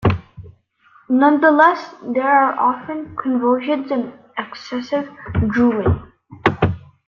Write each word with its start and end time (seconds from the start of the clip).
Nonetheless, 1.11 1.93
there 2.01 2.27
are 2.27 2.57
often 2.59 3.15
convulsions 3.17 3.91
and 3.91 4.11
excessive 4.35 5.07
drooling. 5.47 6.01